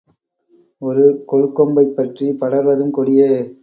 ஒரு 0.81 1.05
கொள்கொம்பைப் 1.27 1.95
பற்றிப் 1.95 2.43
படர்வதும் 2.43 2.91
கொடியே. 2.91 3.31